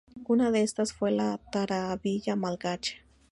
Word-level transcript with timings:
Una 0.27 0.49
de 0.49 0.63
estas 0.63 0.93
fue 0.93 1.11
la 1.11 1.37
tarabilla 1.51 2.35
malgache. 2.35 3.03